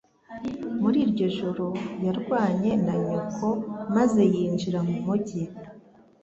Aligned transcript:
Muri 0.81 0.97
iryo 1.07 1.27
joro 1.37 1.67
yarwanye 2.05 2.71
na 2.85 2.95
nyoko 3.05 3.45
maze 3.95 4.21
yinjira 4.33 4.79
mu 4.87 4.95
mujyi. 5.05 5.41